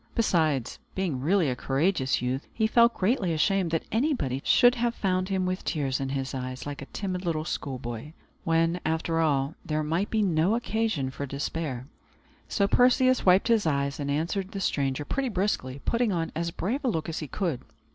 [0.15, 5.29] Besides, being really a courageous youth, he felt greatly ashamed that anybody should have found
[5.29, 9.83] him with tears in his eyes, like a timid little schoolboy, when, after all, there
[9.83, 11.85] might be no occasion for despair.
[12.47, 16.83] So Perseus wiped his eyes, and answered the stranger pretty briskly, putting on as brave
[16.83, 17.61] a look as he could.